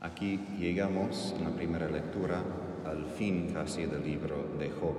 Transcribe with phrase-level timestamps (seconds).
[0.00, 2.42] Aquí llegamos en la primera lectura
[2.84, 4.94] al fin casi del libro de Job.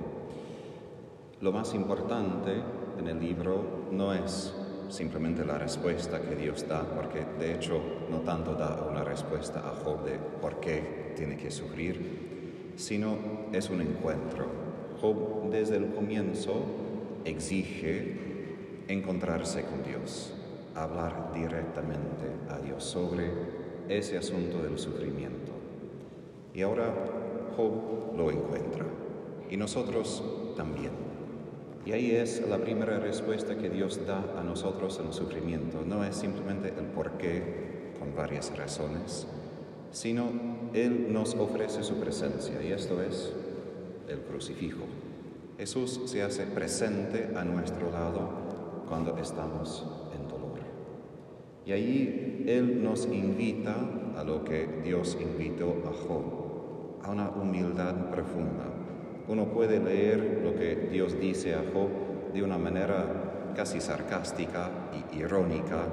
[1.40, 2.52] Lo más importante
[2.98, 4.52] en el libro no es
[4.90, 9.76] simplemente la respuesta que Dios da, porque de hecho no tanto da una respuesta a
[9.84, 13.18] Job de por qué tiene que sufrir, sino
[13.54, 14.48] es un encuentro.
[15.00, 16.64] Job desde el comienzo
[17.24, 18.18] exige
[18.88, 20.34] encontrarse con Dios,
[20.74, 25.52] hablar directamente a Dios sobre ese asunto del sufrimiento.
[26.54, 26.94] Y ahora
[27.56, 28.86] Job lo encuentra
[29.50, 30.24] y nosotros
[30.56, 30.92] también.
[31.86, 35.84] Y ahí es la primera respuesta que Dios da a nosotros en el sufrimiento.
[35.86, 39.26] No es simplemente el por qué con varias razones,
[39.92, 40.30] sino
[40.74, 43.32] Él nos ofrece su presencia y esto es
[44.10, 44.84] el crucifijo.
[45.58, 48.30] Jesús se hace presente a nuestro lado
[48.88, 49.86] cuando estamos.
[51.68, 53.76] Y ahí Él nos invita
[54.18, 58.64] a lo que Dios invitó a Job, a una humildad profunda.
[59.28, 65.18] Uno puede leer lo que Dios dice a Job de una manera casi sarcástica y
[65.18, 65.84] irónica,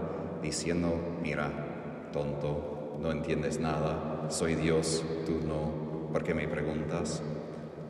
[0.40, 1.50] diciendo, mira,
[2.12, 7.20] tonto, no entiendes nada, soy Dios, tú no, ¿por qué me preguntas?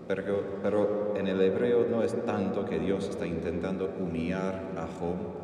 [0.09, 5.44] Pero, pero en el hebreo no es tanto que Dios está intentando humillar a Job,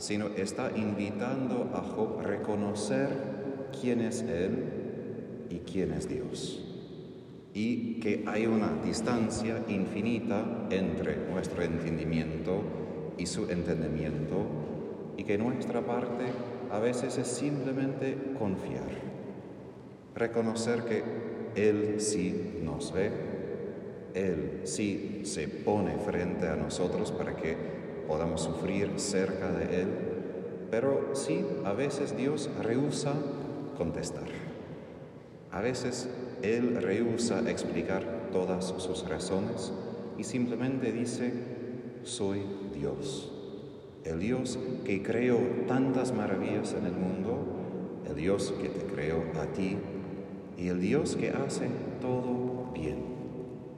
[0.00, 3.10] sino está invitando a Job a reconocer
[3.78, 4.64] quién es Él
[5.50, 6.64] y quién es Dios.
[7.52, 12.62] Y que hay una distancia infinita entre nuestro entendimiento
[13.18, 14.46] y su entendimiento,
[15.18, 16.24] y que nuestra parte
[16.72, 18.88] a veces es simplemente confiar,
[20.14, 21.02] reconocer que
[21.54, 23.10] Él sí nos ve,
[24.14, 27.79] Él sí se pone frente a nosotros para que
[28.10, 29.88] podamos sufrir cerca de Él,
[30.68, 33.12] pero sí, a veces Dios rehúsa
[33.78, 34.26] contestar.
[35.52, 36.08] A veces
[36.42, 39.72] Él rehúsa explicar todas sus razones
[40.18, 41.32] y simplemente dice,
[42.02, 42.42] soy
[42.74, 43.30] Dios.
[44.02, 45.38] El Dios que creó
[45.68, 47.38] tantas maravillas en el mundo,
[48.08, 49.78] el Dios que te creó a ti
[50.58, 51.68] y el Dios que hace
[52.00, 53.04] todo bien.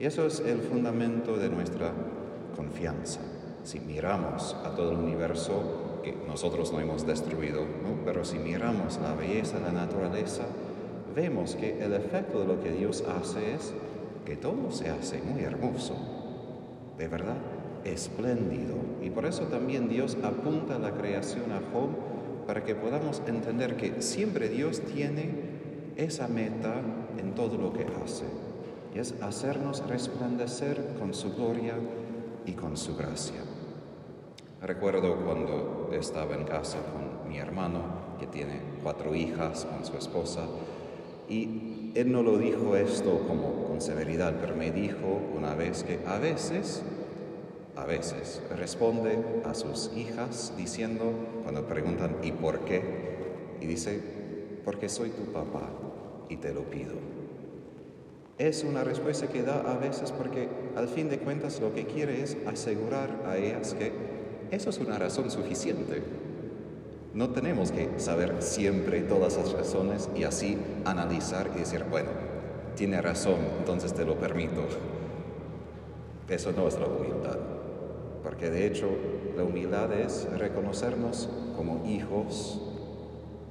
[0.00, 1.92] Y eso es el fundamento de nuestra
[2.56, 3.20] confianza.
[3.64, 7.64] Si miramos a todo el universo que nosotros no hemos destruido,
[8.04, 10.44] pero si miramos la belleza de la naturaleza,
[11.14, 13.72] vemos que el efecto de lo que Dios hace es
[14.24, 15.94] que todo se hace muy hermoso,
[16.98, 17.36] de verdad,
[17.84, 18.74] espléndido.
[19.00, 21.90] Y por eso también Dios apunta la creación a Job
[22.46, 25.30] para que podamos entender que siempre Dios tiene
[25.96, 26.80] esa meta
[27.18, 28.24] en todo lo que hace.
[28.94, 31.74] Es hacernos resplandecer con su gloria
[32.46, 33.40] y con su gracia.
[34.60, 37.80] Recuerdo cuando estaba en casa con mi hermano,
[38.18, 40.46] que tiene cuatro hijas con su esposa,
[41.28, 46.00] y él no lo dijo esto como con severidad, pero me dijo una vez que
[46.06, 46.82] a veces,
[47.76, 52.82] a veces responde a sus hijas diciendo, cuando preguntan ¿y por qué?
[53.60, 54.00] Y dice,
[54.64, 55.70] porque soy tu papá
[56.28, 57.21] y te lo pido.
[58.38, 62.22] Es una respuesta que da a veces porque al fin de cuentas lo que quiere
[62.22, 63.92] es asegurar a ellas que
[64.50, 66.02] eso es una razón suficiente.
[67.14, 72.08] No tenemos que saber siempre todas las razones y así analizar y decir, bueno,
[72.74, 74.62] tiene razón, entonces te lo permito.
[76.28, 77.38] Eso no es la humildad,
[78.22, 78.88] porque de hecho
[79.36, 82.60] la humildad es reconocernos como hijos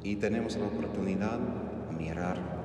[0.04, 2.61] y tenemos la oportunidad de mirar.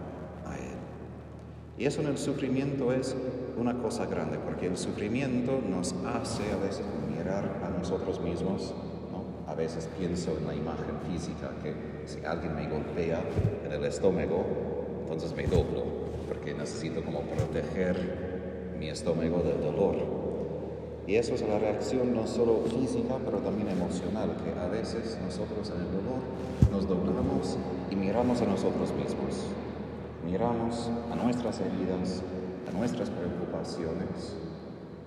[1.79, 3.15] Y eso en el sufrimiento es
[3.59, 6.87] una cosa grande, porque el sufrimiento nos hace a veces
[7.27, 8.75] a nosotros mismos.
[9.11, 9.51] ¿no?
[9.51, 11.75] A veces pienso en la imagen física, que
[12.07, 13.23] si alguien me golpea
[13.65, 14.45] en el estómago,
[15.03, 15.85] entonces me doblo,
[16.29, 19.97] porque necesito como proteger mi estómago del dolor.
[21.07, 25.71] Y eso es la reacción no solo física, pero también emocional, que a veces nosotros
[25.71, 26.21] en el dolor
[26.73, 27.57] nos doblamos
[27.91, 29.47] y miramos a nosotros mismos.
[30.27, 32.21] Miramos a nuestras heridas,
[32.69, 34.35] a nuestras preocupaciones,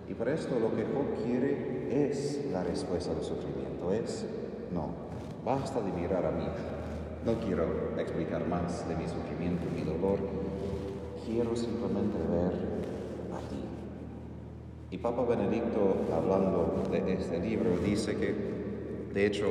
[0.07, 4.25] y por esto lo que Job quiere es la respuesta del sufrimiento, es,
[4.73, 4.87] no,
[5.43, 6.45] basta de mirar a mí,
[7.25, 7.65] no quiero
[7.99, 10.19] explicar más de mi sufrimiento, mi dolor,
[11.25, 12.53] quiero simplemente ver
[13.35, 13.61] a ti.
[14.89, 18.33] Y Papa Benedicto, hablando de este libro, dice que,
[19.13, 19.47] de hecho,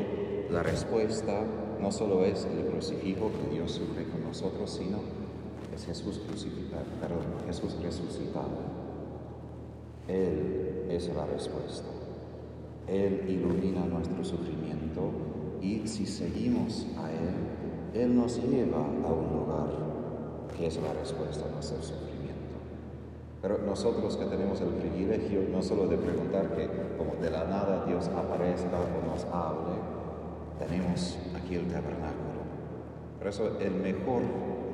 [0.50, 1.43] la respuesta
[1.79, 5.28] no solo es el crucifijo que Dios sufre con nosotros, sino
[5.79, 8.79] es Jesús crucificado, perdón, Jesús resucitado.
[10.09, 11.87] Él es la respuesta.
[12.89, 15.11] Él ilumina nuestro sufrimiento
[15.61, 19.69] y si seguimos a Él, Él nos lleva a un lugar
[20.57, 22.09] que es la respuesta a nuestro sufrimiento.
[23.43, 27.85] Pero nosotros que tenemos el privilegio no solo de preguntar que como de la nada
[27.87, 29.77] Dios aparezca o nos hable,
[30.59, 32.39] tenemos aquí el tabernáculo.
[33.19, 34.23] Por eso el mejor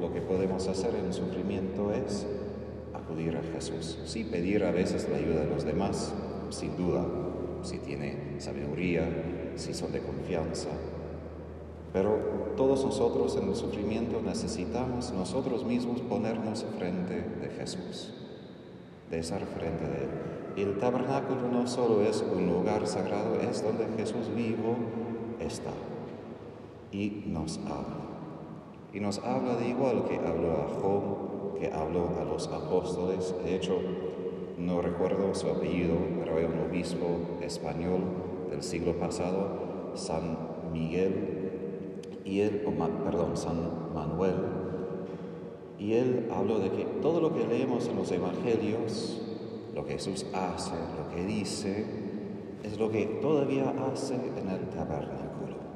[0.01, 2.27] lo que podemos hacer en sufrimiento es
[2.95, 3.99] acudir a Jesús.
[4.05, 6.13] Sí, pedir a veces la ayuda de los demás,
[6.51, 7.05] sin duda,
[7.63, 9.09] si tiene sabiduría,
[9.57, 10.71] si son de confianza.
[11.93, 12.19] Pero
[12.57, 18.13] todos nosotros en el sufrimiento necesitamos nosotros mismos ponernos frente de Jesús,
[19.11, 20.69] de estar frente de Él.
[20.69, 24.77] El tabernáculo no solo es un lugar sagrado, es donde Jesús vivo
[25.41, 25.73] está
[26.93, 28.04] y nos habla.
[28.95, 33.35] Y nos habla de igual que habló a Job, que habló a los apóstoles.
[33.45, 33.77] De hecho,
[34.57, 37.07] no recuerdo su apellido, pero hay un obispo
[37.43, 38.03] español
[38.51, 40.39] del siglo pasado, San
[40.73, 41.51] Miguel,
[42.25, 42.65] y él,
[43.05, 44.37] perdón, San Manuel,
[45.77, 49.21] y él habló de que todo lo que leemos en los evangelios,
[49.75, 51.85] lo que Jesús hace, lo que dice,
[52.63, 55.74] es lo que todavía hace en el tabernáculo.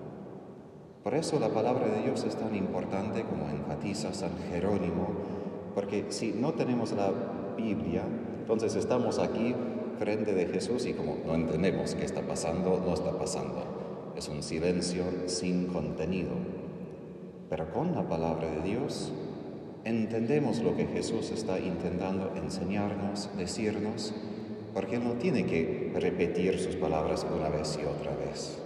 [1.08, 5.08] Por eso la palabra de Dios es tan importante como enfatiza San Jerónimo,
[5.74, 7.10] porque si no tenemos la
[7.56, 8.02] Biblia,
[8.40, 9.54] entonces estamos aquí
[9.98, 14.12] frente de Jesús y como no entendemos qué está pasando, no está pasando.
[14.18, 16.32] Es un silencio sin contenido.
[17.48, 19.10] Pero con la palabra de Dios
[19.84, 24.12] entendemos lo que Jesús está intentando enseñarnos, decirnos,
[24.74, 28.58] porque Él no tiene que repetir sus palabras una vez y otra vez.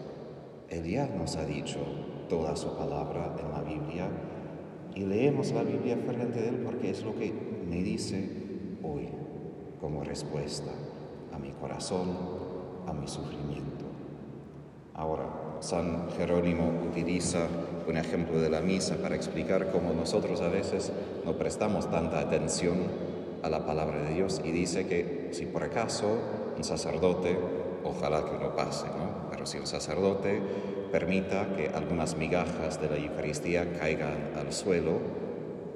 [0.70, 1.78] Él ya nos ha dicho
[2.32, 4.08] toda su palabra en la Biblia
[4.94, 7.30] y leemos la Biblia frente de Él porque es lo que
[7.68, 8.26] me dice
[8.82, 9.10] hoy
[9.78, 10.70] como respuesta
[11.34, 12.08] a mi corazón,
[12.86, 13.84] a mi sufrimiento.
[14.94, 15.26] Ahora,
[15.60, 17.48] San Jerónimo utiliza
[17.86, 20.90] un ejemplo de la misa para explicar cómo nosotros a veces
[21.26, 22.78] no prestamos tanta atención
[23.42, 26.06] a la palabra de Dios y dice que si por acaso
[26.56, 27.36] un sacerdote,
[27.84, 29.28] ojalá que no pase, ¿no?
[29.30, 30.40] Pero si un sacerdote
[30.92, 35.00] permita que algunas migajas de la Eucaristía caigan al suelo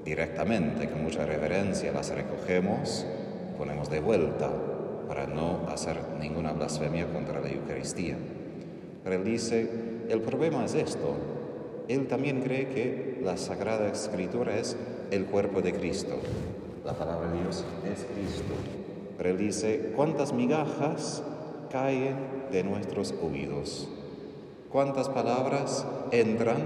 [0.04, 3.06] directamente, con mucha reverencia las recogemos
[3.56, 4.50] ponemos de vuelta
[5.08, 8.16] para no hacer ninguna blasfemia contra la Eucaristía.
[9.02, 9.68] Pero él dice,
[10.08, 11.14] el problema es esto.
[11.88, 14.76] Él también cree que la Sagrada Escritura es
[15.10, 16.18] el cuerpo de Cristo.
[16.84, 18.54] La palabra de Dios es Cristo.
[19.16, 21.22] Pero él dice, ¿cuántas migajas
[21.70, 22.16] caen
[22.50, 23.88] de nuestros oídos?
[24.76, 26.58] ¿Cuántas palabras entran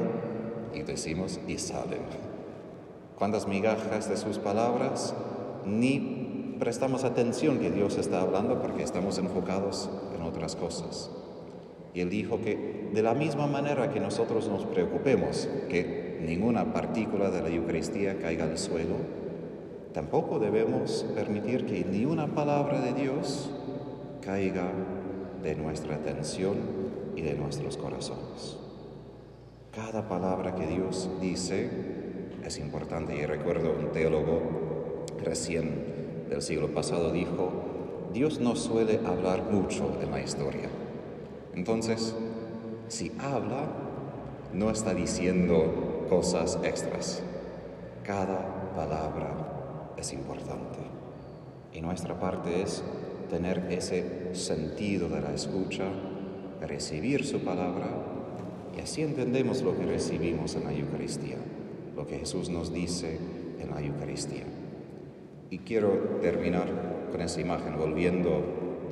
[0.75, 2.01] y decimos y salen?
[3.17, 5.15] ¿Cuántas migajas de sus palabras
[5.65, 11.09] ni prestamos atención que Dios está hablando porque estamos enfocados en otras cosas?
[11.95, 17.31] Y él dijo que de la misma manera que nosotros nos preocupemos que ninguna partícula
[17.31, 18.97] de la Eucaristía caiga al suelo,
[19.95, 23.53] tampoco debemos permitir que ni una palabra de Dios
[24.21, 24.73] caiga
[25.45, 26.90] de nuestra atención
[27.23, 28.57] de nuestros corazones.
[29.75, 31.71] Cada palabra que Dios dice
[32.45, 37.51] es importante y recuerdo un teólogo recién del siglo pasado dijo,
[38.13, 40.69] Dios no suele hablar mucho en la historia.
[41.55, 42.15] Entonces,
[42.89, 43.69] si habla,
[44.53, 47.23] no está diciendo cosas extras.
[48.05, 50.79] Cada palabra es importante.
[51.73, 52.83] Y nuestra parte es
[53.29, 55.85] tener ese sentido de la escucha
[56.67, 57.89] recibir su palabra.
[58.77, 61.37] Y así entendemos lo que recibimos en la Eucaristía,
[61.97, 63.19] lo que Jesús nos dice
[63.61, 64.45] en la Eucaristía.
[65.51, 68.43] Y quiero terminar con esa imagen volviendo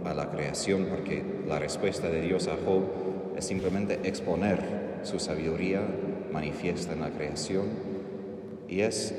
[0.05, 2.83] a la creación porque la respuesta de Dios a Job
[3.37, 5.83] es simplemente exponer su sabiduría
[6.33, 7.67] manifiesta en la creación.
[8.69, 9.15] Y es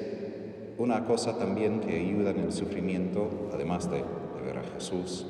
[0.77, 5.25] una cosa también que ayuda en el sufrimiento, además de, de ver a Jesús,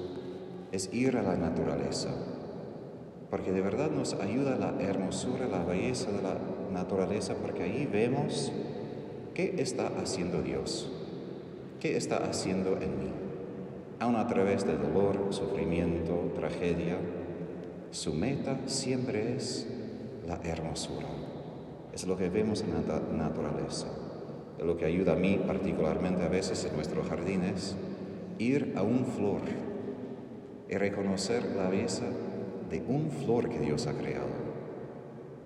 [0.71, 2.09] es ir a la naturaleza,
[3.29, 6.37] porque de verdad nos ayuda la hermosura, la belleza de la
[6.73, 8.51] naturaleza, porque ahí vemos
[9.35, 10.89] qué está haciendo Dios,
[11.79, 13.11] qué está haciendo en mí.
[13.99, 16.97] Aun a través del dolor, sufrimiento, tragedia,
[17.91, 19.67] su meta siempre es
[20.27, 21.07] la hermosura.
[21.93, 23.87] Es lo que vemos en la naturaleza.
[24.63, 27.75] Lo que ayuda a mí particularmente a veces en nuestros jardines,
[28.39, 29.41] ir a un flor
[30.69, 32.05] y reconocer la belleza
[32.69, 34.27] de un flor que Dios ha creado.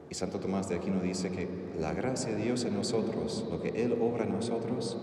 [0.10, 1.48] Y Santo Tomás de Aquino dice que
[1.80, 4.98] la gracia de Dios en nosotros, lo que Él obra en nosotros,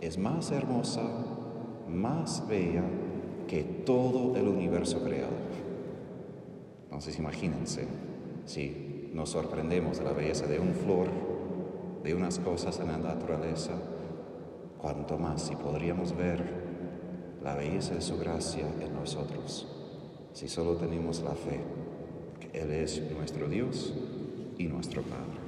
[0.00, 1.02] es más hermosa,
[1.88, 2.82] más bella
[3.46, 5.32] que todo el universo creado.
[6.84, 7.86] Entonces imagínense
[8.44, 11.08] si nos sorprendemos de la belleza de un flor,
[12.02, 13.72] de unas cosas en la naturaleza,
[14.80, 16.42] cuanto más si podríamos ver
[17.42, 19.79] la belleza de su gracia en nosotros,
[20.32, 21.60] si solo tenemos la fe
[22.40, 23.92] que Él es nuestro Dios
[24.58, 25.39] y nuestro Padre.